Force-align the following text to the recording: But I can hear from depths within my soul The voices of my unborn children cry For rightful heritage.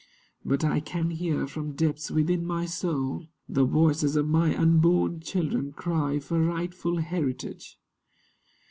But 0.43 0.63
I 0.65 0.79
can 0.79 1.11
hear 1.11 1.45
from 1.45 1.73
depths 1.73 2.09
within 2.09 2.43
my 2.43 2.65
soul 2.65 3.27
The 3.47 3.65
voices 3.65 4.15
of 4.15 4.27
my 4.27 4.57
unborn 4.59 5.19
children 5.19 5.73
cry 5.73 6.17
For 6.17 6.41
rightful 6.43 6.97
heritage. 6.97 7.77